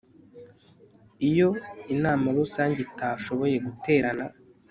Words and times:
iyo 1.29 1.49
inama 1.93 2.25
rusange 2.37 2.79
itashoboye 2.87 3.55
guterana 3.65 4.25